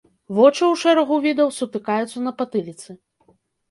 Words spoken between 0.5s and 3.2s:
ў шэрагу відаў сутыкаюцца на патыліцы.